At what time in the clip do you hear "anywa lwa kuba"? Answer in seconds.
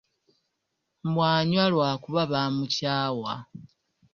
1.33-2.21